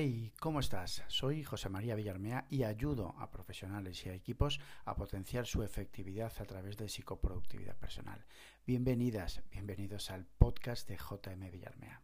Hey, 0.00 0.32
¿cómo 0.38 0.60
estás? 0.60 1.02
Soy 1.08 1.42
José 1.42 1.68
María 1.68 1.96
Villarmea 1.96 2.46
y 2.50 2.62
ayudo 2.62 3.16
a 3.18 3.32
profesionales 3.32 4.06
y 4.06 4.08
a 4.08 4.14
equipos 4.14 4.60
a 4.84 4.94
potenciar 4.94 5.44
su 5.44 5.64
efectividad 5.64 6.32
a 6.38 6.44
través 6.44 6.76
de 6.76 6.88
psicoproductividad 6.88 7.76
personal. 7.76 8.24
Bienvenidas, 8.64 9.42
bienvenidos 9.50 10.12
al 10.12 10.24
podcast 10.24 10.88
de 10.88 10.98
JM 10.98 11.50
Villarmea. 11.50 12.00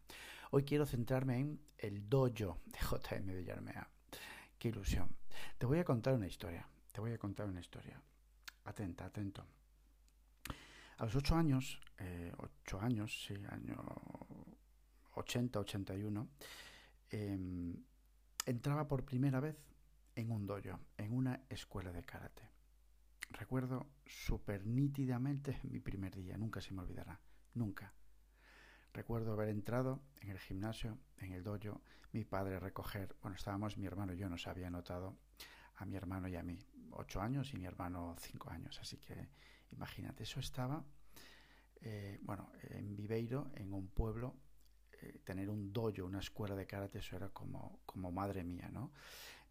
Hoy 0.51 0.65
quiero 0.65 0.87
centrarme 0.87 1.39
en 1.39 1.61
el 1.79 2.09
dojo 2.09 2.59
de 2.67 2.81
JM 2.81 3.27
Villarmea. 3.27 3.89
Qué 4.59 4.71
ilusión. 4.71 5.15
Te 5.57 5.65
voy 5.65 5.79
a 5.79 5.85
contar 5.85 6.15
una 6.15 6.27
historia. 6.27 6.67
Te 6.91 7.01
voy 7.01 7.13
a 7.13 7.19
contar 7.19 7.47
una 7.47 7.61
historia. 7.61 8.03
Atenta, 8.65 9.05
atento. 9.05 9.47
A 10.99 11.05
los 11.05 11.15
ocho 11.15 11.37
años, 11.37 11.81
eh, 11.99 12.33
ocho 12.39 12.81
años, 12.81 13.25
sí, 13.25 13.35
año 13.51 13.77
80, 15.13 15.61
81, 15.61 16.29
Em, 17.17 17.77
entraba 18.45 18.89
por 18.89 19.05
primera 19.05 19.39
vez 19.39 19.57
en 20.17 20.33
un 20.33 20.47
dojo, 20.47 20.81
en 20.99 21.13
una 21.13 21.45
escuela 21.49 21.93
de 21.93 22.03
karate. 22.03 22.51
Recuerdo 23.31 23.87
súper 24.05 24.67
nítidamente 24.67 25.61
mi 25.71 25.79
primer 25.79 26.17
día, 26.17 26.37
nunca 26.37 26.61
se 26.61 26.75
me 26.75 26.83
olvidará, 26.83 27.21
nunca. 27.55 27.95
Recuerdo 28.93 29.33
haber 29.33 29.51
entrado 29.51 30.03
en 30.23 30.31
el 30.31 30.41
gimnasio, 30.41 30.99
en 31.19 31.31
el 31.31 31.45
dojo, 31.45 31.83
mi 32.11 32.25
padre 32.25 32.59
recoger, 32.59 33.15
bueno, 33.23 33.37
estábamos 33.37 33.79
mi 33.79 33.87
hermano 33.87 34.13
y 34.13 34.17
yo, 34.17 34.29
nos 34.29 34.49
había 34.49 34.69
notado 34.69 35.17
a 35.77 35.87
mi 35.87 35.95
hermano 35.95 36.27
y 36.27 36.35
a 36.35 36.43
mí, 36.43 36.59
ocho 36.91 37.21
años 37.21 37.55
y 37.55 37.59
mi 37.59 37.67
hermano 37.67 38.17
cinco 38.19 38.51
años, 38.51 38.77
así 38.81 38.97
que 38.97 39.29
imagínate, 39.71 40.25
eso 40.25 40.41
estaba, 40.41 40.85
eh, 41.81 42.19
bueno, 42.23 42.51
en 42.71 42.97
Viveiro, 42.97 43.53
en 43.55 43.73
un 43.73 43.87
pueblo 43.87 44.35
eh, 45.05 45.21
tener 45.25 45.51
un 45.51 45.73
dojo, 45.73 46.05
una 46.05 46.21
escuela 46.21 46.55
de 46.55 46.67
karate, 46.67 46.99
eso 46.99 47.17
era 47.17 47.29
como, 47.29 47.81
como 47.87 48.11
madre 48.11 48.43
mía, 48.43 48.69
¿no? 48.73 48.93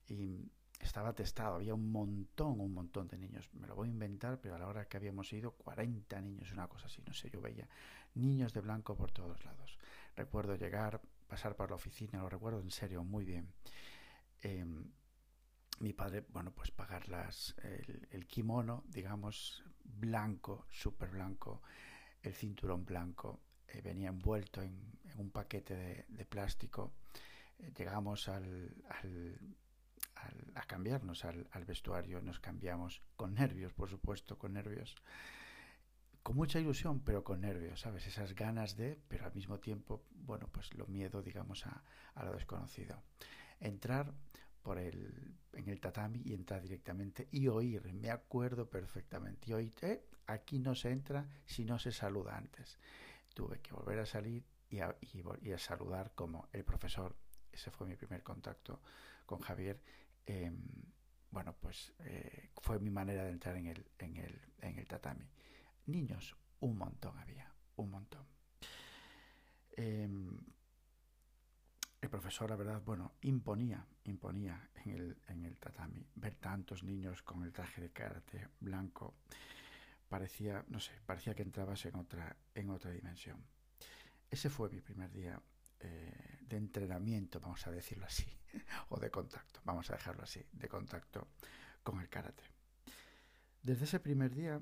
Y 0.08 0.52
estaba 0.80 1.14
testado, 1.14 1.56
había 1.56 1.74
un 1.74 1.92
montón, 1.92 2.60
un 2.60 2.74
montón 2.74 3.08
de 3.08 3.18
niños. 3.18 3.50
Me 3.54 3.68
lo 3.68 3.76
voy 3.76 3.88
a 3.88 3.92
inventar, 3.92 4.40
pero 4.42 4.56
a 4.56 4.60
la 4.60 4.68
hora 4.68 4.86
que 4.86 4.98
habíamos 4.98 5.32
ido, 5.32 5.52
40 5.52 6.22
niños, 6.22 6.52
una 6.52 6.68
cosa 6.68 6.88
así, 6.88 7.02
no 7.06 7.14
sé, 7.14 7.30
yo 7.30 7.42
veía 7.42 7.68
niños 8.16 8.54
de 8.54 8.62
blanco 8.62 8.96
por 8.96 9.12
todos 9.12 9.44
lados. 9.46 9.78
Recuerdo 10.16 10.56
llegar, 10.56 11.02
pasar 11.28 11.56
por 11.56 11.70
la 11.70 11.76
oficina, 11.76 12.20
lo 12.20 12.30
recuerdo 12.30 12.60
en 12.60 12.72
serio 12.72 13.04
muy 13.04 13.26
bien. 13.26 13.54
Em, 14.42 14.92
mi 15.80 15.94
padre, 15.94 16.26
bueno, 16.30 16.52
pues 16.52 16.72
pagar 16.72 17.04
el, 17.64 18.08
el 18.12 18.28
kimono, 18.28 18.84
digamos, 18.88 19.64
blanco, 19.84 20.66
súper 20.70 21.10
blanco, 21.10 21.62
el 22.22 22.34
cinturón 22.34 22.86
blanco, 22.86 23.42
eh, 23.74 23.82
venía 23.82 24.10
envuelto 24.10 24.62
en, 24.62 24.94
un 25.18 25.30
paquete 25.30 26.06
de, 26.08 26.26
plástico. 26.26 26.94
Eh, 27.60 27.72
llegamos 27.78 28.28
al, 28.30 28.74
a 30.56 30.62
cambiarnos 30.66 31.26
al, 31.26 31.66
vestuario, 31.66 32.22
nos 32.22 32.40
cambiamos 32.40 33.02
con 33.16 33.34
nervios, 33.34 33.74
por 33.74 33.90
supuesto, 33.90 34.38
con 34.38 34.54
nervios. 34.54 34.96
Con 36.22 36.38
mucha 36.38 36.60
ilusión, 36.60 37.02
pero 37.02 37.24
con 37.24 37.42
nervios, 37.42 37.82
¿sabes? 37.82 38.08
Esas 38.08 38.34
ganas 38.34 38.78
de, 38.78 38.98
pero 39.10 39.26
al 39.26 39.34
mismo 39.34 39.60
tiempo, 39.60 40.06
bueno, 40.12 40.48
pues 40.52 40.74
lo 40.74 40.88
miedo, 40.88 41.22
digamos, 41.22 41.66
a, 41.66 41.84
a 42.16 42.24
lo 42.24 42.34
desconocido. 42.34 43.04
Entrar 43.60 44.14
por 44.62 44.78
el, 44.78 45.36
en 45.52 45.68
el 45.68 45.82
tatami 45.82 46.22
y 46.24 46.34
entrar 46.34 46.62
directamente 46.62 47.28
y 47.32 47.50
oír, 47.50 47.92
me 47.94 48.10
acuerdo 48.10 48.70
perfectamente, 48.70 49.50
y 49.50 49.54
oír, 49.54 49.74
eh, 49.82 50.06
aquí 50.26 50.60
no 50.60 50.74
se 50.76 50.92
entra 50.92 51.28
si 51.46 51.66
no 51.66 51.78
se 51.78 51.92
saluda 51.92 52.38
antes 52.38 52.80
tuve 53.34 53.60
que 53.62 53.74
volver 53.74 54.00
a 54.00 54.06
salir 54.06 54.46
y 54.70 54.80
a, 54.80 55.58
saludar 55.58 56.14
como 56.16 56.50
el 56.52 56.64
profesor. 56.64 57.16
Ese 57.52 57.70
fue 57.70 57.88
mi 57.88 57.96
primer 57.96 58.24
contacto 58.24 58.82
con 59.26 59.40
Javier. 59.40 59.80
Em, 60.26 60.58
bueno, 61.30 61.56
pues 61.60 61.94
eh, 62.00 62.50
fue 62.62 62.80
mi 62.80 62.90
manera 62.90 63.24
de 63.24 63.32
entrar 63.32 63.56
en 63.58 63.68
el, 63.68 63.86
en, 64.00 64.18
el, 64.18 64.42
en 64.60 64.80
el 64.80 64.88
tatami. 64.88 65.30
Niños, 65.86 66.36
un 66.62 66.78
montón 66.78 67.18
había, 67.20 67.54
un 67.76 67.92
montón. 67.92 68.26
Em, 69.76 70.38
el 72.02 72.10
profesor, 72.10 72.50
la 72.50 72.56
verdad, 72.56 72.82
bueno, 72.84 73.14
imponía, 73.22 73.86
imponía 74.06 74.70
en 74.76 74.92
el, 74.92 75.18
en 75.28 75.46
el 75.46 75.58
tatami. 75.58 76.06
Ver 76.16 76.36
tantos 76.36 76.84
niños 76.84 77.22
con 77.22 77.44
el 77.44 77.52
traje 77.52 77.82
de 77.82 77.92
karate 77.92 78.50
blanco 78.60 79.16
parecía, 80.10 80.64
no 80.68 80.80
sé, 80.80 80.92
parecía 81.06 81.34
que 81.34 81.44
entrabas 81.44 81.86
en 81.86 81.96
otra, 81.96 82.36
en 82.54 82.70
otra 82.70 82.92
dimensión. 82.92 83.44
Ese 84.30 84.50
fue 84.50 84.70
mi 84.70 84.82
primer 84.82 85.12
día 85.12 85.42
eh, 85.80 86.40
de 86.42 86.58
entrenamiento, 86.58 87.40
vamos 87.40 87.66
a 87.68 87.72
decirlo 87.72 88.06
así, 88.06 88.26
o 88.90 89.00
de 89.00 89.10
contacto, 89.10 89.60
vamos 89.64 89.90
a 89.90 89.94
dejarlo 89.94 90.24
así, 90.24 90.44
de 90.52 90.68
contacto 90.68 91.28
con 91.84 92.00
el 92.00 92.10
karate. 92.10 92.44
Desde 93.62 93.86
ese 93.86 94.00
primer 94.00 94.34
día, 94.34 94.62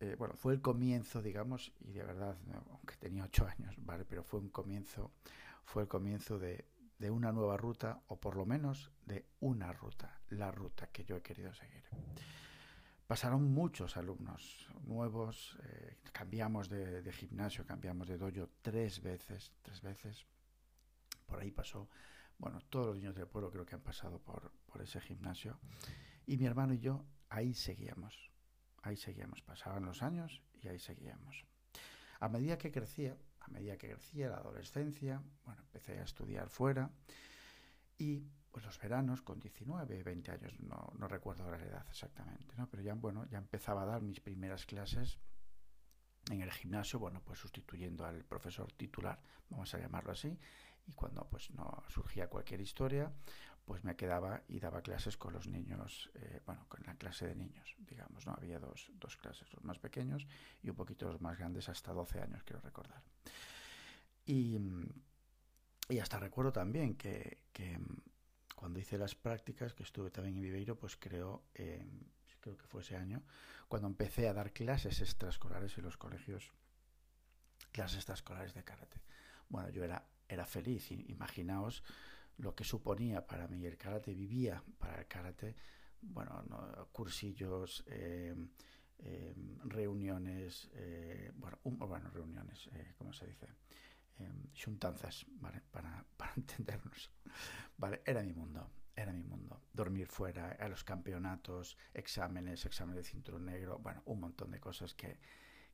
eh, 0.00 0.16
bueno, 0.18 0.34
fue 0.34 0.54
el 0.54 0.60
comienzo, 0.60 1.22
digamos, 1.22 1.72
y 1.80 1.92
de 1.92 2.04
verdad, 2.04 2.36
aunque 2.70 2.96
tenía 2.96 3.24
ocho 3.24 3.46
años, 3.46 3.74
¿vale? 3.78 4.04
Pero 4.04 4.22
fue 4.22 4.40
un 4.40 4.48
comienzo, 4.48 5.12
fue 5.64 5.82
el 5.82 5.88
comienzo 5.88 6.38
de, 6.38 6.64
de 6.98 7.10
una 7.10 7.32
nueva 7.32 7.56
ruta, 7.56 8.02
o 8.08 8.20
por 8.20 8.36
lo 8.36 8.46
menos 8.46 8.90
de 9.06 9.26
una 9.40 9.72
ruta, 9.72 10.20
la 10.30 10.50
ruta 10.50 10.88
que 10.88 11.04
yo 11.04 11.16
he 11.16 11.22
querido 11.22 11.52
seguir. 11.52 11.84
Pasaron 13.08 13.50
muchos 13.54 13.96
alumnos 13.96 14.68
nuevos, 14.84 15.56
eh, 15.64 15.96
cambiamos 16.12 16.68
de, 16.68 17.10
gimnasio, 17.10 17.64
cambiamos 17.64 18.06
de 18.06 18.18
dojo 18.18 18.50
tres 18.60 19.00
veces, 19.00 19.50
tres 19.62 19.80
veces. 19.80 20.26
Por 21.24 21.40
ahí 21.40 21.50
pasó, 21.50 21.88
bueno, 22.36 22.60
todos 22.68 22.88
los 22.88 22.96
niños 22.96 23.14
del 23.14 23.26
pueblo 23.26 23.50
creo 23.50 23.64
que 23.64 23.76
han 23.76 23.80
pasado 23.80 24.18
por, 24.18 24.52
por 24.66 24.82
ese 24.82 25.00
gimnasio. 25.00 25.58
Y 26.26 26.36
mi 26.36 26.44
hermano 26.44 26.74
y 26.74 26.80
yo 26.80 27.02
ahí 27.30 27.54
seguíamos, 27.54 28.30
ahí 28.82 28.98
seguíamos. 28.98 29.40
Pasaban 29.40 29.86
los 29.86 30.02
años 30.02 30.42
y 30.60 30.68
ahí 30.68 30.78
seguíamos. 30.78 31.46
A 32.20 32.28
medida 32.28 32.58
que 32.58 32.70
crecía, 32.70 33.16
a 33.40 33.48
medida 33.48 33.78
que 33.78 33.88
crecía 33.88 34.28
la 34.28 34.36
adolescencia, 34.36 35.22
bueno, 35.46 35.62
empecé 35.62 35.98
a 35.98 36.02
estudiar 36.02 36.50
fuera 36.50 36.90
y 37.96 38.26
pues 38.50 38.64
los 38.64 38.78
veranos 38.80 39.22
con 39.22 39.38
19, 39.38 40.02
20 40.02 40.30
años, 40.30 40.58
no, 40.60 40.92
no 40.98 41.08
recuerdo 41.08 41.50
la 41.50 41.58
edad 41.58 41.86
exactamente, 41.88 42.54
¿no? 42.56 42.68
pero 42.68 42.82
ya, 42.82 42.94
bueno, 42.94 43.26
ya 43.26 43.38
empezaba 43.38 43.82
a 43.82 43.86
dar 43.86 44.02
mis 44.02 44.20
primeras 44.20 44.66
clases 44.66 45.18
en 46.30 46.42
el 46.42 46.52
gimnasio, 46.52 46.98
bueno, 46.98 47.22
pues 47.24 47.38
sustituyendo 47.38 48.04
al 48.04 48.24
profesor 48.24 48.72
titular, 48.72 49.20
vamos 49.48 49.72
a 49.74 49.78
llamarlo 49.78 50.12
así, 50.12 50.38
y 50.86 50.92
cuando 50.92 51.26
pues 51.28 51.50
no 51.50 51.82
surgía 51.88 52.28
cualquier 52.28 52.60
historia, 52.60 53.12
pues 53.64 53.84
me 53.84 53.96
quedaba 53.96 54.42
y 54.48 54.60
daba 54.60 54.80
clases 54.80 55.18
con 55.18 55.34
los 55.34 55.46
niños, 55.46 56.10
eh, 56.14 56.40
bueno, 56.46 56.64
con 56.68 56.82
la 56.86 56.94
clase 56.94 57.26
de 57.28 57.34
niños, 57.34 57.76
digamos, 57.78 58.26
¿no? 58.26 58.32
Había 58.32 58.58
dos, 58.58 58.90
dos 58.94 59.16
clases, 59.16 59.52
los 59.52 59.62
más 59.62 59.78
pequeños 59.78 60.26
y 60.62 60.70
un 60.70 60.76
poquito 60.76 61.06
los 61.06 61.20
más 61.20 61.36
grandes, 61.36 61.68
hasta 61.68 61.92
12 61.92 62.22
años, 62.22 62.42
quiero 62.44 62.62
recordar. 62.62 63.02
Y, 64.24 64.58
y 65.90 65.98
hasta 65.98 66.18
recuerdo 66.18 66.50
también 66.50 66.96
que, 66.96 67.44
que 67.52 67.78
cuando 68.58 68.80
hice 68.80 68.98
las 68.98 69.14
prácticas, 69.14 69.72
que 69.72 69.84
estuve 69.84 70.10
también 70.10 70.34
en 70.34 70.42
Viveiro, 70.42 70.76
pues 70.76 70.96
creo, 70.96 71.44
eh, 71.54 71.86
creo 72.40 72.56
que 72.56 72.66
fue 72.66 72.82
ese 72.82 72.96
año, 72.96 73.22
cuando 73.68 73.86
empecé 73.86 74.26
a 74.26 74.32
dar 74.32 74.52
clases 74.52 75.00
extraescolares 75.00 75.78
en 75.78 75.84
los 75.84 75.96
colegios, 75.96 76.52
clases 77.70 77.98
extraescolares 77.98 78.54
de 78.54 78.64
karate. 78.64 79.00
Bueno, 79.48 79.68
yo 79.70 79.84
era, 79.84 80.04
era 80.26 80.44
feliz, 80.44 80.90
imaginaos 80.90 81.84
lo 82.38 82.56
que 82.56 82.64
suponía 82.64 83.24
para 83.24 83.46
mí 83.46 83.64
el 83.64 83.76
karate, 83.76 84.12
vivía 84.12 84.60
para 84.80 84.98
el 84.98 85.06
karate, 85.06 85.54
bueno, 86.00 86.44
cursillos, 86.90 87.84
eh, 87.86 88.34
eh, 88.98 89.34
reuniones, 89.66 90.68
bueno, 91.36 91.58
bueno, 91.62 92.10
reuniones, 92.10 92.68
¿cómo 92.96 93.12
se 93.12 93.28
dice? 93.28 93.46
Juntanzas, 94.64 95.26
¿vale? 95.40 95.62
Para, 95.70 96.04
para 96.16 96.32
entendernos. 96.36 97.10
Vale, 97.76 98.02
era 98.04 98.22
mi 98.22 98.32
mundo, 98.32 98.68
era 98.94 99.12
mi 99.12 99.22
mundo. 99.22 99.62
Dormir 99.72 100.08
fuera, 100.08 100.56
a 100.58 100.68
los 100.68 100.84
campeonatos, 100.84 101.76
exámenes, 101.94 102.64
exámenes 102.66 103.04
de 103.04 103.10
cinturón 103.10 103.46
negro, 103.46 103.78
bueno, 103.78 104.02
un 104.06 104.20
montón 104.20 104.50
de 104.50 104.60
cosas 104.60 104.94
que, 104.94 105.18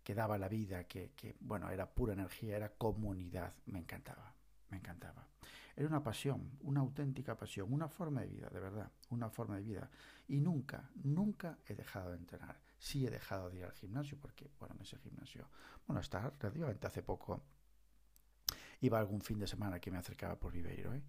que 0.03 0.15
daba 0.15 0.39
la 0.39 0.49
vida, 0.49 0.85
que, 0.85 1.13
que, 1.17 1.37
bueno, 1.41 1.71
era 1.71 1.91
pura 1.91 2.13
energía, 2.13 2.57
era 2.57 2.75
comunidad, 2.75 3.55
me 3.67 3.79
encantaba, 3.79 4.35
me 4.69 4.77
encantaba. 4.77 5.29
Era 5.77 5.89
una 5.89 6.03
pasión, 6.03 6.53
una 6.61 6.81
auténtica 6.81 7.37
pasión, 7.37 7.73
una 7.73 7.89
forma 7.89 8.21
de 8.21 8.29
vida, 8.29 8.49
de 8.49 8.61
verdad, 8.61 8.93
una 9.11 9.29
forma 9.29 9.57
de 9.57 9.63
vida. 9.63 9.91
Y 10.29 10.41
nunca, 10.41 10.91
nunca 11.03 11.59
he 11.67 11.75
dejado 11.75 12.11
de 12.11 12.19
entrenar. 12.19 12.61
Sí 12.79 13.07
he 13.07 13.11
dejado 13.11 13.51
de 13.51 13.59
ir 13.59 13.65
al 13.65 13.73
gimnasio, 13.73 14.19
porque, 14.21 14.51
bueno, 14.61 14.77
en 14.77 14.83
ese 14.83 14.99
gimnasio, 14.99 15.49
bueno, 15.87 16.01
hasta 16.01 16.31
relativamente 16.39 16.87
hace 16.87 17.03
poco 17.03 17.43
iba 18.81 18.99
algún 18.99 19.21
fin 19.21 19.39
de 19.39 19.47
semana 19.47 19.81
que 19.81 19.91
me 19.91 19.99
acercaba 19.99 20.39
por 20.39 20.53
Viveiro. 20.53 20.95
¿eh? 20.95 21.03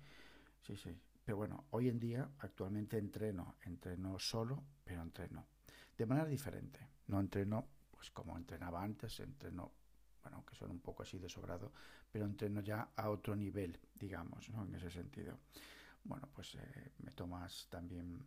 Sí, 0.61 0.75
sí. 0.75 0.97
Pero 1.23 1.37
bueno, 1.37 1.65
hoy 1.71 1.89
en 1.89 1.99
día 1.99 2.29
actualmente 2.39 2.97
entreno, 2.97 3.55
entreno 3.63 4.19
solo, 4.19 4.63
pero 4.83 5.01
entreno 5.01 5.47
de 5.97 6.05
manera 6.05 6.27
diferente. 6.27 6.87
No 7.07 7.19
entreno 7.19 7.67
pues 7.91 8.11
como 8.11 8.37
entrenaba 8.37 8.83
antes, 8.83 9.19
entreno, 9.19 9.71
bueno, 10.21 10.37
aunque 10.37 10.55
son 10.55 10.71
un 10.71 10.81
poco 10.81 11.03
así 11.03 11.17
de 11.17 11.29
sobrado, 11.29 11.71
pero 12.11 12.25
entreno 12.25 12.61
ya 12.61 12.89
a 12.95 13.09
otro 13.09 13.35
nivel, 13.35 13.79
digamos, 13.93 14.49
¿no? 14.49 14.65
En 14.65 14.75
ese 14.75 14.89
sentido. 14.89 15.39
bueno, 16.03 16.29
pues 16.33 16.55
eh, 16.55 16.91
meto 16.99 17.25
más 17.25 17.67
también, 17.69 18.23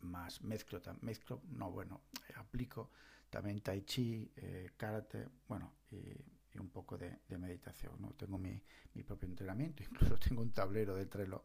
más 0.00 0.42
mezclo, 0.42 0.80
mezclo, 1.02 1.42
no, 1.50 1.70
bueno, 1.70 2.02
aplico 2.36 2.90
también 3.30 3.60
tai 3.60 3.82
chi, 3.82 4.32
karate, 4.76 5.28
bueno, 5.46 5.74
y 5.90 6.14
y 6.54 6.58
un 6.58 6.70
poco 6.70 6.96
de, 6.96 7.18
meditación. 7.38 7.94
¿no? 8.00 8.10
Tengo 8.14 8.38
mi, 8.38 8.60
mi, 8.94 9.02
propio 9.02 9.28
entrenamiento, 9.28 9.82
incluso 9.90 10.18
tengo 10.18 10.42
un 10.42 10.52
tablero 10.52 10.94
de 10.94 11.06
Trello 11.06 11.44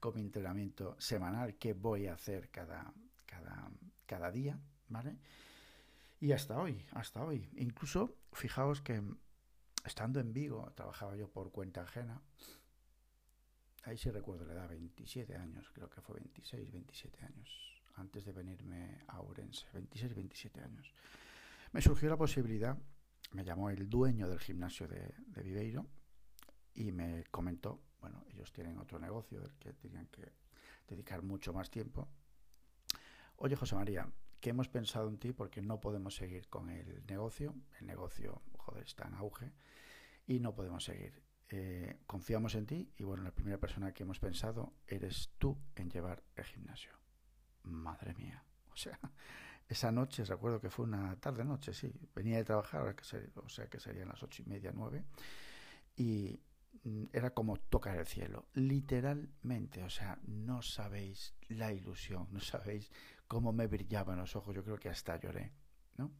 con 0.00 0.14
mi 0.14 0.20
entrenamiento 0.20 0.96
semanal 0.98 1.56
que 1.56 1.72
voy 1.72 2.06
a 2.06 2.14
hacer 2.14 2.50
cada, 2.50 2.92
cada, 3.26 3.70
cada 4.06 4.30
día, 4.30 4.58
¿vale? 4.88 5.16
Y 6.20 6.32
hasta 6.32 6.58
hoy, 6.58 6.82
hasta 6.92 7.22
hoy. 7.22 7.50
Incluso, 7.56 8.16
fijaos 8.32 8.80
que 8.80 9.02
estando 9.84 10.20
en 10.20 10.32
Vigo, 10.32 10.72
trabajaba 10.74 11.16
yo 11.16 11.28
por 11.28 11.50
cuenta 11.52 11.82
ajena, 11.82 12.22
ahí 13.84 13.98
sí 13.98 14.10
recuerdo 14.10 14.46
la 14.46 14.54
edad, 14.54 14.68
27 14.68 15.36
años, 15.36 15.70
creo 15.74 15.90
que 15.90 16.00
fue 16.00 16.16
26, 16.16 16.72
27 16.72 17.24
años, 17.24 17.82
antes 17.96 18.24
de 18.24 18.32
venirme 18.32 19.02
a 19.08 19.20
Ourense, 19.20 19.66
26, 19.74 20.14
27 20.14 20.60
años. 20.62 20.94
Me 21.72 21.82
surgió 21.82 22.08
la 22.08 22.16
posibilidad 22.16 22.78
me 23.32 23.44
llamó 23.44 23.70
el 23.70 23.88
dueño 23.88 24.28
del 24.28 24.38
gimnasio 24.38 24.86
de, 24.88 25.14
Viveiro 25.42 25.86
y 26.74 26.92
me 26.92 27.24
comentó, 27.30 27.80
bueno, 28.00 28.24
ellos 28.32 28.52
tienen 28.52 28.78
otro 28.78 28.98
negocio 28.98 29.40
del 29.40 29.54
que 29.54 29.72
tenían 29.72 30.06
que 30.08 30.32
dedicar 30.88 31.22
mucho 31.22 31.52
más 31.52 31.70
tiempo. 31.70 32.08
Oye, 33.36 33.56
José 33.56 33.74
María, 33.74 34.08
que 34.40 34.50
hemos 34.50 34.68
pensado 34.68 35.08
en 35.08 35.18
ti 35.18 35.32
porque 35.32 35.62
no 35.62 35.80
podemos 35.80 36.14
seguir 36.14 36.48
con 36.48 36.68
el 36.68 37.04
negocio. 37.06 37.54
El 37.80 37.86
negocio, 37.86 38.42
joder, 38.58 38.84
está 38.84 39.08
en 39.08 39.14
auge 39.14 39.52
y 40.26 40.40
no 40.40 40.54
podemos 40.54 40.84
seguir. 40.84 41.22
Eh, 41.48 42.00
confiamos 42.06 42.54
en 42.54 42.66
ti 42.66 42.92
y 42.96 43.04
bueno, 43.04 43.22
la 43.22 43.34
primera 43.34 43.58
persona 43.58 43.92
que 43.92 44.02
hemos 44.02 44.18
pensado 44.18 44.74
eres 44.86 45.30
tú 45.38 45.58
en 45.76 45.90
llevar 45.90 46.22
el 46.36 46.44
gimnasio. 46.44 46.92
Madre 47.62 48.14
mía. 48.14 48.44
O 48.74 48.76
sea, 48.76 48.98
esa 49.68 49.90
noche, 49.90 50.24
recuerdo 50.24 50.60
que 50.60 50.70
fue 50.70 50.84
una 50.84 51.16
tarde-noche, 51.16 51.72
sí, 51.72 51.92
venía 52.14 52.36
de 52.36 52.44
trabajar, 52.44 52.94
o 53.36 53.48
sea 53.48 53.68
que 53.68 53.80
serían 53.80 54.08
las 54.08 54.22
ocho 54.22 54.42
y 54.42 54.46
media, 54.46 54.72
nueve, 54.74 55.04
y 55.96 56.38
mm, 56.84 57.04
era 57.12 57.30
como 57.30 57.56
tocar 57.56 57.96
el 57.96 58.06
cielo, 58.06 58.46
literalmente, 58.54 59.82
o 59.82 59.90
sea, 59.90 60.18
no 60.26 60.62
sabéis 60.62 61.34
la 61.48 61.72
ilusión, 61.72 62.28
no 62.30 62.40
sabéis 62.40 62.90
cómo 63.26 63.52
me 63.52 63.66
brillaban 63.66 64.18
los 64.18 64.36
ojos, 64.36 64.54
yo 64.54 64.62
creo 64.62 64.78
que 64.78 64.90
hasta 64.90 65.18
lloré, 65.18 65.52
¿no? 65.96 66.12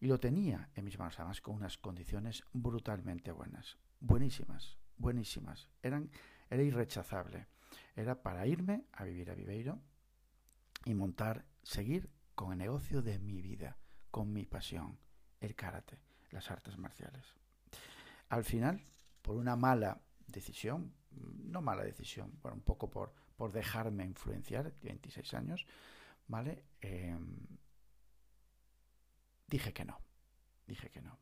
Y 0.00 0.06
lo 0.06 0.18
tenía 0.18 0.70
en 0.74 0.84
mis 0.84 0.98
manos, 0.98 1.18
además 1.18 1.42
con 1.42 1.56
unas 1.56 1.76
condiciones 1.76 2.42
brutalmente 2.52 3.30
buenas, 3.32 3.76
buenísimas, 4.00 4.78
buenísimas, 4.96 5.68
eran, 5.82 6.10
era 6.48 6.62
irrechazable, 6.62 7.46
era 7.94 8.22
para 8.22 8.46
irme 8.46 8.86
a 8.92 9.04
vivir 9.04 9.30
a 9.30 9.34
Viveiro 9.34 9.78
y 10.86 10.94
montar, 10.94 11.44
seguir 11.62 12.08
con 12.40 12.52
el 12.52 12.58
negocio 12.58 13.02
de 13.02 13.18
mi 13.18 13.42
vida, 13.42 13.76
con 14.10 14.32
mi 14.32 14.46
pasión, 14.46 14.98
el 15.40 15.54
karate, 15.54 15.98
las 16.30 16.50
artes 16.50 16.78
marciales. 16.78 17.34
Al 18.30 18.44
final, 18.44 18.82
por 19.20 19.36
una 19.36 19.56
mala 19.56 20.00
decisión, 20.26 20.94
no 21.10 21.60
mala 21.60 21.84
decisión, 21.84 22.38
bueno, 22.40 22.56
un 22.56 22.62
poco 22.62 22.88
por, 22.88 23.12
por 23.36 23.52
dejarme 23.52 24.06
influenciar, 24.06 24.72
26 24.80 25.34
años, 25.34 25.66
¿vale? 26.28 26.64
Em, 26.80 27.46
dije 29.46 29.74
que 29.74 29.84
no, 29.84 30.00
dije 30.66 30.88
que 30.88 31.02
no. 31.02 31.18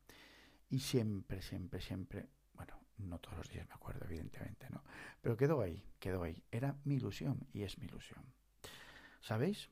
Y 0.68 0.78
siempre, 0.78 1.42
siempre, 1.42 1.80
siempre, 1.80 2.28
bueno, 2.52 2.78
no 2.98 3.18
todos 3.18 3.38
los 3.38 3.48
días 3.48 3.66
me 3.66 3.74
acuerdo, 3.74 4.04
evidentemente, 4.04 4.70
¿no? 4.70 4.84
Pero 5.20 5.36
quedó 5.36 5.62
ahí, 5.62 5.84
quedó 5.98 6.22
ahí. 6.22 6.44
Era 6.52 6.76
mi 6.84 6.94
ilusión 6.94 7.48
y 7.52 7.64
es 7.64 7.76
mi 7.78 7.86
ilusión. 7.86 8.24
¿Sabéis? 9.20 9.68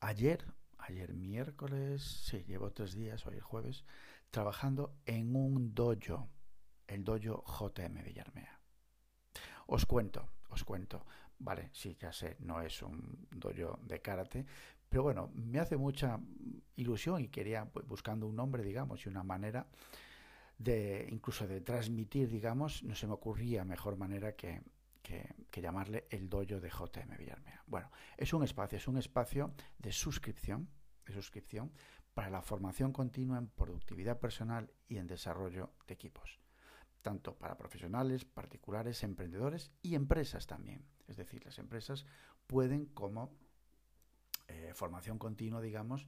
Ayer, 0.00 0.44
ayer 0.78 1.14
miércoles, 1.14 2.02
sí, 2.02 2.44
llevo 2.46 2.72
tres 2.72 2.94
días, 2.94 3.26
hoy 3.26 3.38
jueves, 3.38 3.84
trabajando 4.30 4.96
en 5.06 5.36
un 5.36 5.74
dojo, 5.74 6.28
el 6.86 7.04
dojo 7.04 7.44
JM 7.46 8.02
Villarmea. 8.02 8.60
Os 9.66 9.86
cuento, 9.86 10.28
os 10.48 10.64
cuento. 10.64 11.06
Vale, 11.38 11.70
sí, 11.72 11.96
ya 11.98 12.12
sé, 12.12 12.36
no 12.40 12.60
es 12.60 12.82
un 12.82 13.28
dojo 13.30 13.78
de 13.82 14.02
karate, 14.02 14.46
pero 14.88 15.04
bueno, 15.04 15.30
me 15.34 15.58
hace 15.58 15.76
mucha 15.76 16.18
ilusión 16.76 17.22
y 17.22 17.28
quería, 17.28 17.64
pues, 17.66 17.86
buscando 17.86 18.26
un 18.26 18.36
nombre, 18.36 18.62
digamos, 18.62 19.06
y 19.06 19.08
una 19.08 19.22
manera 19.22 19.68
de, 20.58 21.08
incluso 21.10 21.46
de 21.46 21.60
transmitir, 21.60 22.28
digamos, 22.28 22.82
no 22.82 22.94
se 22.94 23.06
me 23.06 23.14
ocurría 23.14 23.64
mejor 23.64 23.96
manera 23.96 24.34
que, 24.34 24.60
que, 25.02 25.60
llamarle 25.60 26.06
el 26.10 26.28
dojo 26.28 26.60
de 26.60 26.70
JM 26.70 27.16
Villarmea. 27.18 27.62
Bueno, 27.66 27.90
es 28.16 28.32
un 28.32 28.44
espacio, 28.44 28.78
es 28.78 28.88
un 28.88 28.96
espacio 28.96 29.52
de 29.78 29.92
suscripción, 29.92 30.68
de 31.04 31.12
suscripción 31.12 31.72
para 32.14 32.30
la 32.30 32.42
formación 32.42 32.92
continua 32.92 33.38
en 33.38 33.48
productividad 33.48 34.18
personal 34.18 34.72
y 34.88 34.96
en 34.98 35.06
desarrollo 35.06 35.72
de 35.86 35.94
equipos, 35.94 36.40
tanto 37.02 37.36
para 37.36 37.56
profesionales, 37.56 38.24
particulares, 38.24 39.02
emprendedores 39.02 39.70
y 39.82 39.94
empresas 39.94 40.46
también. 40.46 40.84
Es 41.06 41.16
decir, 41.16 41.44
las 41.44 41.58
empresas 41.58 42.06
pueden 42.46 42.86
como 42.86 43.36
eh, 44.48 44.72
formación 44.74 45.18
continua, 45.18 45.60
digamos, 45.60 46.06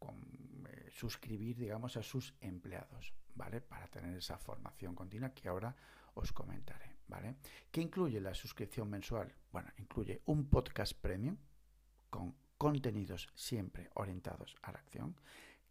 eh, 0.00 0.88
suscribir, 0.90 1.56
digamos, 1.56 1.96
a 1.96 2.02
sus 2.02 2.34
empleados, 2.40 3.14
¿vale? 3.34 3.60
Para 3.60 3.88
tener 3.88 4.16
esa 4.16 4.38
formación 4.38 4.94
continua 4.94 5.32
que 5.32 5.48
ahora 5.48 5.74
os 6.18 6.32
comentaré. 6.32 6.98
¿vale? 7.08 7.36
¿Qué 7.70 7.80
incluye 7.80 8.20
la 8.20 8.34
suscripción 8.34 8.88
mensual? 8.88 9.34
Bueno, 9.50 9.70
incluye 9.78 10.22
un 10.26 10.48
podcast 10.48 10.92
premium 10.94 11.36
con 12.10 12.34
contenidos 12.56 13.28
siempre 13.34 13.90
orientados 13.94 14.54
a 14.62 14.72
la 14.72 14.78
acción. 14.78 15.16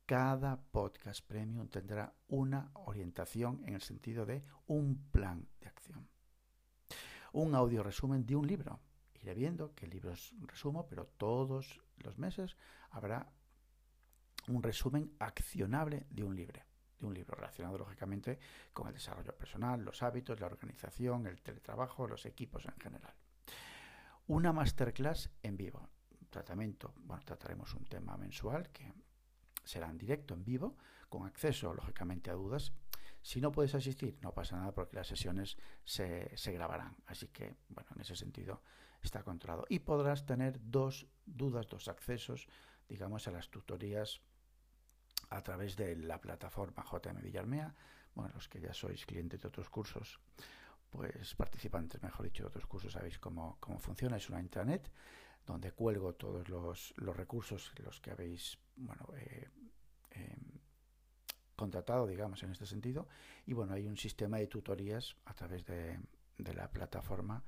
Cada 0.06 0.60
podcast 0.60 1.26
premium 1.26 1.68
tendrá 1.68 2.14
una 2.28 2.72
orientación 2.74 3.62
en 3.66 3.76
el 3.76 3.82
sentido 3.82 4.26
de 4.26 4.44
un 4.68 5.10
plan 5.12 5.48
de 5.60 5.68
acción. 5.68 6.08
Un 7.34 7.56
audio 7.56 7.84
resumen 7.84 8.26
de 8.26 8.36
un 8.36 8.48
libro. 8.48 8.80
Iré 9.22 9.34
viendo 9.34 9.74
qué 9.76 9.88
libros 9.88 10.34
resumo, 10.42 10.88
pero 10.88 11.06
todos 11.06 11.82
los 11.98 12.18
meses 12.18 12.56
habrá 12.90 13.32
un 14.48 14.64
resumen 14.64 15.14
accionable 15.20 16.08
de 16.10 16.24
un 16.24 16.36
libro 16.36 16.62
de 17.00 17.06
un 17.06 17.14
libro 17.14 17.36
relacionado 17.36 17.78
lógicamente 17.78 18.40
con 18.74 18.88
el 18.88 18.94
desarrollo 18.94 19.36
personal, 19.36 19.84
los 19.84 20.02
hábitos, 20.04 20.40
la 20.40 20.48
organización, 20.48 21.28
el 21.28 21.42
teletrabajo, 21.42 22.08
los 22.08 22.26
equipos 22.26 22.66
en 22.66 22.80
general. 22.80 23.14
Una 24.28 24.52
masterclass 24.52 25.30
en 25.42 25.58
vivo. 25.58 25.90
Tratamiento, 26.30 26.94
bueno, 26.98 27.24
trataremos 27.24 27.74
un 27.74 27.86
tema 27.86 28.18
mensual 28.18 28.70
que 28.70 28.94
será 29.64 29.90
en 29.90 29.98
directo, 29.98 30.34
en 30.34 30.44
vivo, 30.44 30.78
con 31.10 31.26
acceso 31.26 31.74
lógicamente 31.74 32.30
a 32.30 32.34
dudas. 32.34 32.74
Si 33.22 33.42
no 33.42 33.52
puedes 33.52 33.76
asistir, 33.76 34.18
no 34.22 34.34
pasa 34.34 34.58
nada 34.58 34.74
porque 34.74 34.96
las 34.96 35.08
sesiones 35.08 35.58
se, 35.84 36.36
se 36.38 36.52
grabarán. 36.52 36.96
Así 37.06 37.28
que, 37.28 37.56
bueno, 37.70 37.90
en 37.96 38.02
ese 38.02 38.16
sentido 38.16 38.62
está 39.02 39.24
controlado. 39.24 39.66
Y 39.70 39.80
podrás 39.80 40.26
tener 40.26 40.60
dos 40.62 41.08
dudas, 41.26 41.68
dos 41.68 41.88
accesos, 41.88 42.48
digamos, 42.88 43.28
a 43.28 43.32
las 43.32 43.50
tutorías 43.50 44.22
a 45.30 45.42
través 45.42 45.76
de 45.76 45.96
la 45.96 46.20
plataforma 46.20 46.84
JM 46.84 47.22
Villarmea. 47.22 47.74
Bueno, 48.16 48.32
los 48.34 48.48
que 48.48 48.60
ya 48.60 48.74
sois 48.74 49.06
clientes 49.06 49.40
de 49.40 49.48
otros 49.48 49.70
cursos, 49.70 50.20
pues 50.90 51.36
participantes, 51.36 52.02
mejor 52.02 52.26
dicho, 52.26 52.44
de 52.44 52.48
otros 52.48 52.66
cursos, 52.66 52.94
sabéis 52.94 53.20
cómo, 53.20 53.58
cómo 53.60 53.80
funciona. 53.80 54.18
Es 54.18 54.30
una 54.30 54.40
intranet 54.40 54.92
donde 55.46 55.72
cuelgo 55.72 56.14
todos 56.16 56.50
los, 56.50 56.94
los 56.98 57.16
recursos 57.16 57.72
los 57.84 58.00
que 58.02 58.12
habéis 58.12 58.58
bueno, 58.76 59.08
eh, 59.16 59.50
em, 60.12 60.60
contratado, 61.56 62.08
digamos, 62.08 62.42
en 62.44 62.52
este 62.52 62.66
sentido. 62.66 63.08
Y 63.46 63.54
bueno, 63.54 63.74
hay 63.74 63.88
un 63.88 63.98
sistema 63.98 64.38
de 64.38 64.48
tutorías 64.48 65.16
a 65.26 65.34
través 65.34 65.66
de, 65.66 66.00
de 66.38 66.54
la 66.54 66.70
plataforma 66.70 67.44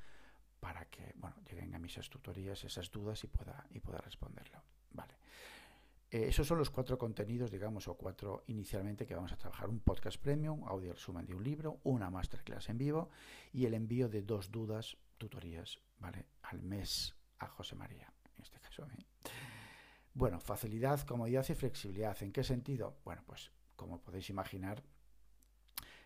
para 0.59 0.85
que 0.85 1.13
bueno, 1.15 1.35
lleguen 1.49 1.73
a 1.75 1.79
mis 1.79 1.95
tutorías 2.09 2.63
esas 2.63 2.91
dudas 2.91 3.23
y 3.23 3.27
pueda, 3.27 3.65
y 3.71 3.79
pueda 3.79 3.99
responderlo. 3.99 4.61
Vale. 4.91 5.15
Eh, 6.11 6.27
esos 6.27 6.47
son 6.47 6.57
los 6.57 6.71
cuatro 6.71 6.97
contenidos, 6.97 7.51
digamos, 7.51 7.87
o 7.87 7.95
cuatro 7.95 8.43
inicialmente 8.47 9.05
que 9.05 9.13
vamos 9.13 9.31
a 9.31 9.37
trabajar. 9.37 9.69
Un 9.69 9.79
podcast 9.79 10.19
premium, 10.19 10.63
audio 10.67 10.93
resumen 10.93 11.25
de 11.25 11.35
un 11.35 11.43
libro, 11.43 11.79
una 11.83 12.09
masterclass 12.09 12.69
en 12.69 12.79
vivo 12.79 13.09
y 13.53 13.65
el 13.65 13.75
envío 13.75 14.09
de 14.09 14.23
dos 14.23 14.51
dudas, 14.51 14.97
tutorías, 15.17 15.79
¿vale? 15.99 16.25
Al 16.43 16.63
mes 16.63 17.15
a 17.37 17.47
José 17.47 17.75
María, 17.75 18.11
en 18.35 18.41
este 18.41 18.59
caso. 18.59 18.85
¿eh? 18.85 19.05
Bueno, 20.13 20.39
facilidad, 20.39 20.99
comodidad 21.01 21.45
y 21.47 21.53
flexibilidad. 21.53 22.17
¿En 22.23 22.31
qué 22.31 22.43
sentido? 22.43 22.97
Bueno, 23.03 23.23
pues 23.27 23.51
como 23.75 24.01
podéis 24.01 24.31
imaginar, 24.31 24.83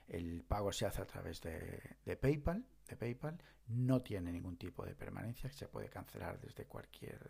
el 0.08 0.44
pago 0.44 0.74
se 0.74 0.86
hace 0.86 1.02
a 1.02 1.06
través 1.06 1.40
de, 1.42 1.98
de 2.04 2.18
PayPal, 2.18 2.66
de 2.90 2.98
PayPal, 2.98 3.42
no 3.68 4.02
tiene 4.02 4.34
ningún 4.34 4.58
tipo 4.58 4.86
de 4.86 4.96
permanencia, 4.96 5.50
se 5.50 5.70
puede 5.70 5.90
cancelar 5.90 6.42
desde 6.42 6.66
cualquier 6.66 7.30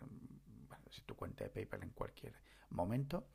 tu 1.02 1.14
cuenta 1.16 1.44
de 1.44 1.50
PayPal 1.50 1.82
en 1.82 1.90
cualquier 1.90 2.34
momento. 2.70 3.28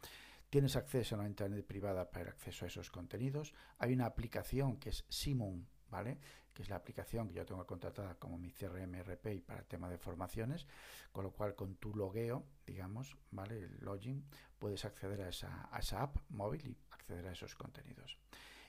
Tienes 0.50 0.76
acceso 0.76 1.16
a 1.16 1.20
una 1.20 1.28
internet 1.28 1.66
privada 1.66 2.10
para 2.10 2.24
el 2.24 2.30
acceso 2.30 2.66
a 2.66 2.68
esos 2.68 2.90
contenidos. 2.90 3.54
Hay 3.78 3.94
una 3.94 4.06
aplicación 4.06 4.78
que 4.78 4.90
es 4.90 5.06
Simon 5.08 5.68
¿vale? 5.90 6.20
Que 6.54 6.64
es 6.64 6.70
la 6.70 6.76
aplicación 6.76 7.28
que 7.28 7.36
yo 7.36 7.46
tengo 7.46 7.66
contratada 7.66 8.16
como 8.16 8.38
mi 8.38 8.52
CRM 8.52 9.02
RP 9.02 9.42
para 9.46 9.60
el 9.60 9.66
tema 9.66 9.90
de 9.90 9.98
formaciones, 9.98 10.68
con 11.12 11.24
lo 11.24 11.32
cual 11.32 11.56
con 11.56 11.76
tu 11.76 11.96
logueo, 11.96 12.46
digamos, 12.66 13.18
¿vale? 13.32 13.64
El 13.64 13.78
login, 13.82 14.26
puedes 14.58 14.86
acceder 14.86 15.22
a 15.22 15.30
esa, 15.30 15.70
a 15.72 15.80
esa 15.80 16.02
app 16.02 16.18
móvil 16.30 16.66
y 16.68 16.78
acceder 16.92 17.28
a 17.28 17.32
esos 17.32 17.56
contenidos. 17.56 18.18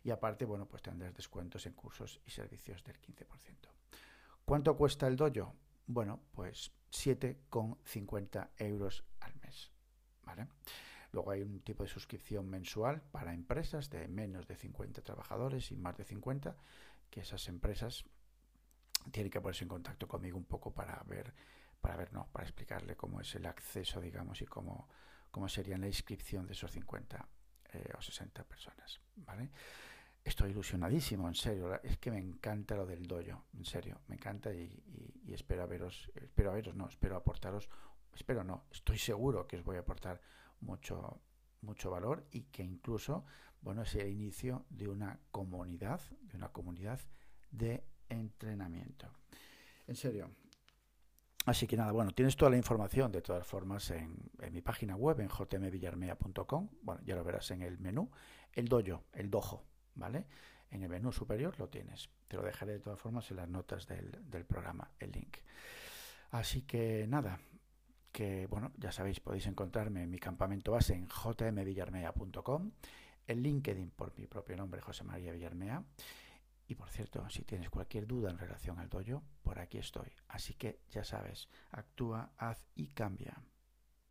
Y 0.03 0.11
aparte, 0.11 0.45
bueno, 0.45 0.67
pues 0.67 0.83
tendrás 0.83 1.15
descuentos 1.15 1.67
en 1.67 1.75
cursos 1.75 2.21
y 2.25 2.31
servicios 2.31 2.83
del 2.85 3.01
15%. 3.01 3.27
¿Cuánto 4.45 4.77
cuesta 4.77 5.07
el 5.07 5.17
dojo? 5.17 5.55
Bueno, 5.87 6.23
pues 6.33 6.73
7,50 6.93 8.51
euros 8.59 9.05
al 9.21 9.35
mes, 9.37 9.71
¿vale? 10.25 10.49
Luego 11.13 11.31
hay 11.33 11.43
un 11.43 11.61
tipo 11.61 11.83
de 11.83 11.89
suscripción 11.89 12.49
mensual 12.49 13.03
para 13.03 13.35
empresas 13.35 13.91
de 13.91 14.07
menos 14.09 14.47
de 14.47 14.57
50 14.57 15.03
trabajadores 15.03 15.73
y 15.73 15.77
más 15.77 15.97
de 15.97 16.05
50, 16.05 16.57
que 17.11 17.21
esas 17.21 17.49
empresas 17.49 18.05
tienen 19.11 19.31
que 19.31 19.41
ponerse 19.41 19.65
en 19.65 19.69
contacto 19.69 20.07
conmigo 20.07 20.39
un 20.39 20.45
poco 20.45 20.73
para 20.73 21.03
ver, 21.07 21.35
para 21.81 21.97
ver, 21.97 22.13
no, 22.13 22.29
para 22.31 22.47
explicarle 22.47 22.97
cómo 22.97 23.21
es 23.21 23.35
el 23.35 23.47
acceso, 23.47 24.01
digamos, 24.01 24.41
y 24.41 24.47
cómo, 24.47 24.89
cómo 25.31 25.49
sería 25.49 25.79
la 25.79 25.87
inscripción 25.87 26.47
de 26.47 26.53
esos 26.53 26.71
50 26.71 27.29
eh, 27.73 27.93
o 27.97 28.03
60 28.03 28.45
personas, 28.45 29.01
¿vale? 29.17 29.51
Estoy 30.23 30.51
ilusionadísimo, 30.51 31.29
en 31.29 31.35
serio, 31.35 31.81
es 31.83 31.99
que 31.99 32.11
me 32.11 32.19
encanta 32.19 32.77
lo 32.77 32.87
del 32.87 33.07
dojo, 33.07 33.45
en 33.55 33.65
serio, 33.65 34.01
me 34.09 34.17
encanta 34.17 34.53
y, 34.53 35.21
y 35.25 35.33
espero 35.33 35.63
a 35.63 35.67
veros, 35.67 36.11
espero 36.15 36.51
a 36.51 36.55
veros, 36.55 36.75
no, 36.75 36.89
espero 36.89 37.17
aportaros, 37.17 37.69
espero 38.15 38.45
no, 38.45 38.65
estoy 38.71 38.99
seguro 38.99 39.47
que 39.47 39.57
os 39.57 39.65
voy 39.65 39.77
a 39.77 39.81
aportar 39.81 40.21
mucho, 40.61 41.21
mucho 41.63 41.91
valor 41.91 42.27
y 42.31 42.43
que 42.43 42.63
incluso, 42.63 43.25
bueno, 43.63 43.83
es 43.83 43.95
el 43.95 44.09
inicio 44.09 44.65
de 44.71 44.89
una 44.89 45.19
comunidad, 45.31 46.01
de 46.21 46.37
una 46.37 46.49
comunidad 46.51 47.01
de 47.51 47.85
entrenamiento. 48.09 49.09
En 49.87 49.97
serio. 49.97 50.31
Así 51.47 51.67
que 51.67 51.77
nada, 51.77 51.91
bueno, 51.93 52.13
tienes 52.13 52.37
toda 52.37 52.51
la 52.51 52.59
información 52.59 53.11
de 53.11 53.23
todas 53.23 53.47
formas 53.47 53.91
en, 53.91 54.15
mi 54.53 54.61
página 54.61 54.95
web, 54.95 55.21
en 55.21 55.29
jmvillarmea.com. 55.29 56.69
Bueno, 56.83 57.01
ya 57.05 57.17
lo 57.17 57.25
verás 57.25 57.51
en 57.51 57.63
el 57.63 57.79
menú. 57.79 58.11
El 58.53 58.69
dojo, 58.69 59.05
el 59.13 59.31
dojo, 59.31 59.65
¿vale? 59.95 60.27
En 60.71 60.83
el 60.83 60.89
menú 60.89 61.13
superior 61.13 61.59
lo 61.59 61.69
tienes. 61.69 62.09
Te 62.29 62.37
lo 62.37 62.43
dejaré 62.43 62.73
de 62.73 62.81
todas 62.81 62.99
formas 62.99 63.31
en 63.31 63.39
las 63.39 63.49
notas 63.49 63.87
del, 63.87 64.45
programa, 64.47 64.91
el 64.99 65.13
link. 65.13 65.39
Así 66.31 66.63
que 66.63 67.07
nada, 67.09 67.41
que 68.13 68.47
bueno, 68.47 68.73
ya 68.77 68.93
sabéis, 68.93 69.21
podéis 69.21 69.47
encontrarme 69.47 70.03
en 70.05 70.11
mi 70.11 70.19
campamento 70.19 70.73
base 70.73 70.95
en 70.95 71.09
jmvillarmea.com, 71.09 72.71
en 73.27 73.43
LinkedIn 73.43 73.91
por 73.91 74.17
mi 74.17 74.27
propio 74.27 74.57
nombre, 74.57 74.81
José 74.81 75.03
María 75.03 75.33
Villarmea. 75.33 75.85
Y 76.69 76.77
por 76.77 76.89
cierto, 76.89 77.29
si 77.31 77.43
tienes 77.43 77.69
cualquier 77.69 78.07
duda 78.07 78.31
en 78.31 78.39
relación 78.39 78.79
al 78.79 78.89
dojo, 78.89 79.25
por 79.43 79.59
aquí 79.59 79.79
estoy. 79.79 80.13
Así 80.29 80.55
que 80.55 80.83
ya 80.91 81.03
sabes, 81.03 81.49
actúa, 81.73 82.31
haz 82.37 82.65
y 82.77 82.89
cambia. 82.89 83.43